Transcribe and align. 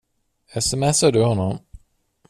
Sms:ar 0.57 1.11
du 1.13 1.21
honom? 1.23 1.59